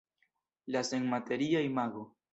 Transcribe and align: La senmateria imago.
La 0.75 0.81
senmateria 0.89 1.65
imago. 1.71 2.07